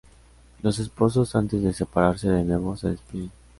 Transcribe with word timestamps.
Los 0.63 0.79
esposos, 0.79 1.35
antes 1.35 1.61
de 1.61 1.73
separarse 1.73 2.27
de 2.27 2.43
nuevo, 2.43 2.75
se 2.75 2.89
despiden. 2.89 3.29